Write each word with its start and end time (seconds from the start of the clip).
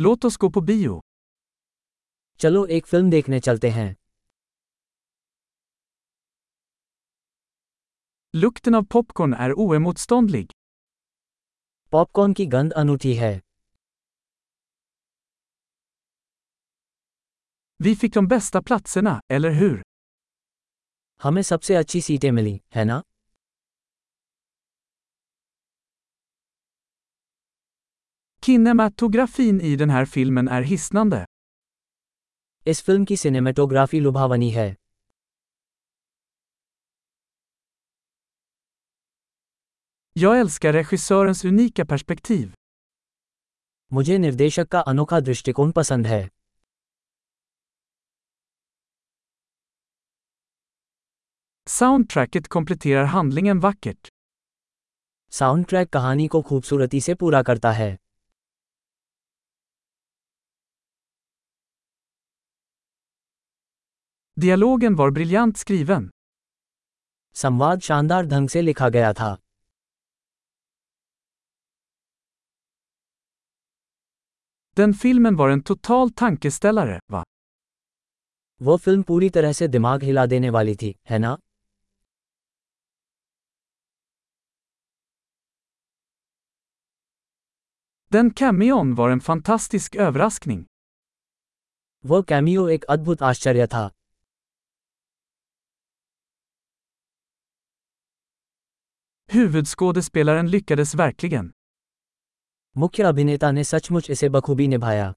Låt 0.00 0.24
oss 0.24 0.36
gå 0.36 0.50
på 0.50 0.60
bio. 0.60 1.00
चलो 2.38 2.66
एक 2.66 2.86
फ़िल्म 2.86 3.10
देखने 3.10 3.40
चलते 3.40 3.68
हैं 3.70 3.96
Lukten 8.34 8.74
av 8.74 8.86
popcorn 8.86 9.34
är 9.34 9.52
oemotståndlig. 9.52 10.50
Popcorn 11.92 12.32
की 12.32 12.46
गंध 12.46 12.72
अनूठी 12.72 13.14
है 13.14 13.40
Vi 17.82 17.94
fick 17.94 18.14
de 18.16 18.26
bästa 18.32 18.62
platserna, 18.70 19.20
eller 19.30 19.60
hur? 19.60 19.82
हमें 21.22 21.42
सबसे 21.42 21.74
अच्छी 21.74 22.00
सीटें 22.00 22.30
मिली 22.32 22.60
है 22.74 22.84
ना 22.84 23.02
Kinematografin 28.46 29.60
i 29.60 29.76
den 29.76 29.90
här 29.90 30.04
filmen 30.04 30.48
är 30.48 30.62
hisnande. 30.62 31.26
इस 32.66 32.82
फिल्म 32.82 33.04
की 33.04 33.16
सिनेमेटोग्राफी 33.16 34.00
लुभावनी 34.00 34.50
है 34.50 34.74
Jag 40.16 40.40
älskar 40.40 40.72
regissörens 40.72 41.44
unika 41.44 41.86
perspektiv. 41.92 42.52
मुझे 43.92 44.18
निर्देशक 44.18 44.68
का 44.68 44.80
अनोखा 44.80 45.20
दृष्टिकोण 45.20 45.72
पसंद 45.72 46.06
है 46.06 46.30
Soundtracket 51.66 52.48
kompletterar 52.48 53.06
handlingen 53.14 53.64
vackert. 53.64 54.10
Soundtrack 55.30 55.88
कहानी 55.88 56.28
को 56.28 56.42
खूबसूरती 56.42 57.00
से 57.00 57.14
पूरा 57.14 57.42
करता 57.42 57.72
है 57.72 58.05
Dialogen 64.40 64.96
var 64.96 65.10
briljant 65.10 65.58
skriven. 65.58 66.10
संवाद 67.34 67.80
शानदार 67.80 68.26
ढंग 68.26 68.48
से 68.48 68.62
लिखा 68.62 68.88
गया 68.88 69.12
था 69.12 69.36
Den 74.78 74.94
filmen 75.04 75.38
var 75.38 75.48
en 75.56 75.62
total 75.70 76.12
tankeställare, 76.22 76.98
va? 77.12 77.24
वो 78.62 78.76
फिल्म 78.76 79.02
पूरी 79.02 79.30
तरह 79.30 79.52
से 79.52 79.68
दिमाग 79.68 80.02
हिला 80.02 80.26
देने 80.26 80.50
वाली 80.50 80.76
थी 80.76 80.94
है 81.10 81.18
ना 81.18 81.36
Den 88.14 88.30
cameon 88.42 88.94
var 88.96 89.10
en 89.16 89.24
fantastisk 89.30 89.96
överraskning. 89.96 90.64
वो 92.06 92.22
कैमियो 92.22 92.68
एक 92.68 92.84
अद्भुत 92.84 93.22
आश्चर्य 93.22 93.66
था 93.66 93.90
Huvudskådespelaren 99.34 100.48
lyckades 100.48 100.94
verkligen. 100.94 101.50
मुख्य 102.76 103.02
अभिनेता 103.02 103.50
ने 103.50 103.64
सचमुच 103.64 104.10
इसे 104.10 104.28
बखूबी 104.28 104.68
निभाया 104.68 105.14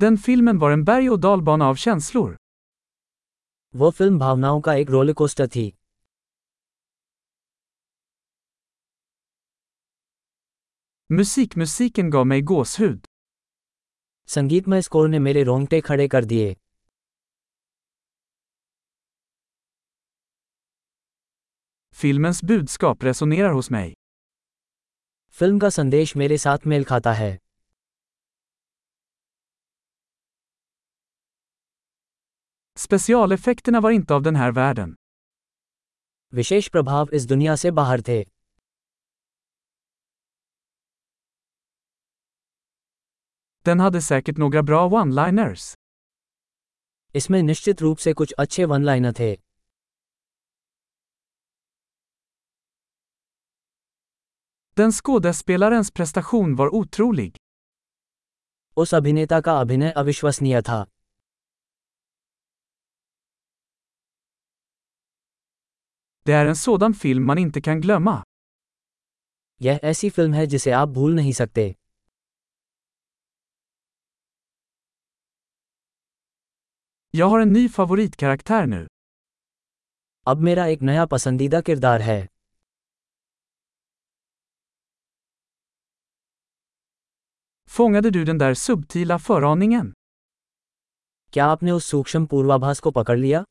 Den 0.00 0.16
filmen 0.26 0.60
var 0.62 0.70
en 0.70 0.84
berg- 0.84 1.10
och 1.12 1.18
dalbana 1.18 1.68
av 1.70 1.76
känslor. 1.76 2.36
वो 3.74 3.90
फ़िल्म 3.90 4.18
भावनाओं 4.18 4.60
का 4.60 4.74
एक 4.74 4.90
रोलकोस्टर 4.90 5.48
थी 5.48 5.72
Musikmusiken 11.10 12.10
gav 12.14 12.24
mig 12.24 12.42
gåshud. 12.42 13.06
संगीतमय 14.26 14.82
स्कोर 14.82 15.08
ने 15.08 15.18
मेरे 15.18 15.42
रोंगटे 15.42 15.80
खड़े 15.80 16.08
कर 16.08 16.24
दिए 16.24 16.56
Filmens 21.94 22.42
budskap 22.44 23.02
resonerar 23.02 23.52
hos 23.54 23.70
mig. 23.72 23.92
Film 25.30 25.58
का 25.58 25.68
संदेश 25.70 26.16
मेरे 26.16 26.38
साथ 26.38 26.66
मेल 26.66 26.84
खाता 26.84 27.12
है 27.12 27.38
Specialeffekterna 32.78 33.82
var 33.82 33.90
inte 33.90 34.14
av 34.14 34.22
den 34.22 34.36
här 34.36 34.52
världen. 34.52 34.94
विशेष 36.34 36.68
प्रभाव 36.68 37.08
इस 37.12 37.26
दुनिया 37.26 37.56
से 37.56 37.70
बाहर 37.70 38.00
थे 38.00 38.24
Den 43.68 43.80
hade 43.80 44.00
säkert 44.00 44.38
några 44.38 44.62
bra 44.62 44.82
one-liners. 44.92 45.76
इसमें 47.14 47.42
निश्चित 47.42 47.82
रूप 47.82 47.98
से 47.98 48.12
कुछ 48.12 48.32
अच्छे 48.32 48.64
वन 48.64 48.84
लाइनर 48.84 49.12
थे 49.12 49.49
Den 54.78 54.92
skådespelarens 54.92 55.90
prestation 55.90 56.56
var 56.56 56.68
otrolig. 56.74 57.36
उस 58.76 58.94
अभिनेता 58.94 59.40
का 59.40 59.52
अभिनय 59.60 59.90
अविश्वसनीय 59.90 60.60
था 60.62 60.84
Det 66.26 66.32
är 66.32 66.46
en 66.46 66.56
sådan 66.56 66.94
film 66.94 67.26
man 67.30 67.38
inte 67.38 67.60
kan 67.60 67.80
glömma. 67.82 68.22
यह 69.62 69.80
ऐसी 69.84 70.10
फिल्म 70.10 70.34
है 70.34 70.46
जिसे 70.46 70.70
आप 70.70 70.88
भूल 70.88 71.14
नहीं 71.14 71.32
सकते 71.32 71.74
Jag 77.14 77.26
har 77.26 77.40
en 77.40 77.52
ny 77.52 77.68
favoritkaraktär 77.68 78.66
nu. 78.66 78.86
अब 80.26 80.36
मेरा 80.36 80.66
एक 80.66 80.82
नया 80.82 81.06
पसंदीदा 81.06 81.60
किरदार 81.60 82.02
है 82.02 82.28
Fångade 87.70 88.10
du 88.10 88.24
den 88.24 88.38
där 88.38 88.54
subtila 88.54 89.18
föraningen? 89.18 89.92
क्या 91.32 91.44
आपने 91.44 91.72
उस 91.72 91.84
सूक्ष्म 91.84 92.26
पूर्वाभास 92.26 92.80
को 92.80 92.90
पकड़ 92.90 93.18
लिया 93.18 93.44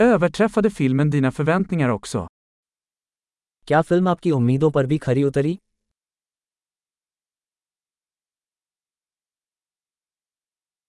Överträffade 0.00 0.70
filmen 0.70 1.10
dina 1.10 1.32
förväntningar 1.32 1.88
också? 1.88 2.26
क्या 3.66 3.82
फिल्म 3.82 4.08
आपकी 4.08 4.30
उम्मीदों 4.30 4.70
पर 4.70 4.86
भी 4.86 4.98
खरी 4.98 5.24
उतरी 5.24 5.58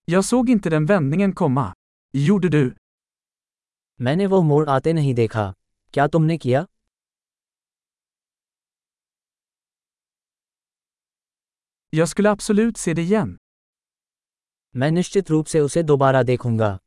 Jag 0.08 0.26
såg 0.26 0.50
inte 0.50 0.70
den 0.70 0.86
vändningen 0.86 1.36
komma. 1.36 1.74
Gjorde 2.14 2.50
du? 2.50 2.72
मैंने 4.02 4.26
वो 4.26 4.42
मोड़ 4.42 4.70
आते 4.70 4.94
नहीं 4.94 5.14
देखा 5.16 5.54
क्या 5.94 6.08
तुमने 6.08 6.38
किया 6.38 6.66
Jag 11.90 12.10
skulle 12.10 12.30
absolut 12.30 12.78
se 12.78 12.94
det 12.94 13.02
igen. 13.02 13.38
मैं 14.76 14.90
निश्चित 14.92 15.30
रूप 15.30 15.46
से 15.46 15.60
उसे 15.60 15.84
दोबारा 15.84 16.24
देखूंगा 16.24 16.78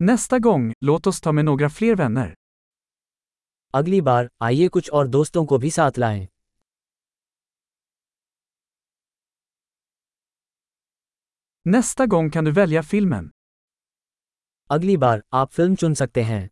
Nästa 0.00 0.38
gång, 0.38 0.72
låt 0.84 1.06
oss 1.06 1.20
ta 1.24 1.32
med 1.32 1.44
några 1.44 1.68
fler 1.78 1.96
vänner. 2.00 2.28
अगली 3.74 4.00
बार 4.00 4.30
आइए 4.42 4.68
कुछ 4.68 4.90
और 4.90 5.08
दोस्तों 5.08 5.44
को 5.46 5.58
भी 5.58 5.70
साथ 5.70 5.98
लाएं 5.98 6.26
Nästa 11.66 12.06
gång 12.06 12.30
kan 12.36 12.44
du 12.48 12.56
välja 12.58 12.82
filmen. 12.92 13.30
अगली 14.70 14.96
बार 14.96 15.22
आप 15.32 15.50
फिल्म 15.50 15.74
चुन 15.74 15.94
सकते 15.94 16.22
हैं 16.22 16.48